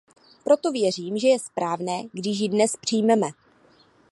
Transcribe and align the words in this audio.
Proto 0.43 0.71
věřím, 0.71 1.17
že 1.17 1.27
je 1.27 1.39
správné, 1.39 2.03
když 2.13 2.39
ji 2.39 2.49
dnes 2.49 2.77
přijmeme. 2.81 3.27